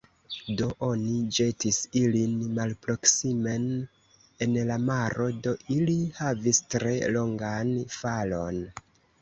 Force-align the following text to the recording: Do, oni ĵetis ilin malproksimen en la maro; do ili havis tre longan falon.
Do, 0.59 0.67
oni 0.85 1.17
ĵetis 1.37 1.77
ilin 1.99 2.33
malproksimen 2.59 3.67
en 4.47 4.57
la 4.71 4.79
maro; 4.89 5.29
do 5.45 5.55
ili 5.77 5.99
havis 6.23 6.65
tre 6.77 6.99
longan 7.19 7.75
falon. 7.99 8.63